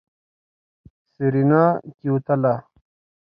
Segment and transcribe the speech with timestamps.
[1.13, 1.63] سېرېنا
[1.99, 2.53] کېوتله.